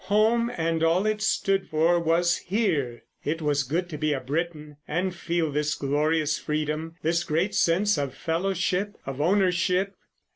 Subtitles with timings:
[0.05, 3.03] Home and all it stood for was here!
[3.23, 7.99] It was good to be a Briton and feel this glorious freedom, this great sense
[7.99, 9.93] of fellowship, of ownership.